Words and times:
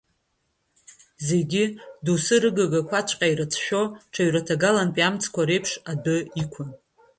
Зегьы, 1.27 1.63
дасу 2.05 2.37
рыгагақәаҵәҟьа 2.41 3.27
ирыцәшәо 3.31 3.81
ҽаҩраҭагалантәи 4.13 5.03
амҵқәа 5.07 5.41
реиԥш, 5.47 5.71
адәы 5.91 6.17
иқәын. 6.41 6.69